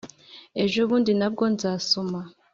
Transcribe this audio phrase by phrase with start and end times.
[0.63, 2.21] Ejobundi na bwo nzasoma